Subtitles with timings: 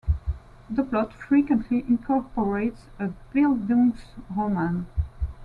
[0.67, 4.85] The plot frequently incorporates a "bildungsroman".